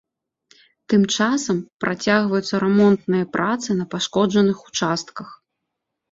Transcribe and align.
Тым 0.91 1.01
часам, 1.17 1.57
працягваюцца 1.83 2.61
рамонтныя 2.63 3.25
працы 3.35 3.69
на 3.81 3.85
пашкоджаных 3.91 4.57
участках. 4.71 5.27